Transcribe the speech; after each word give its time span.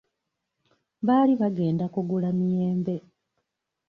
Baali 1.07 1.33
bagenda 1.41 1.85
kugula 1.93 2.29
miyembe. 2.37 2.95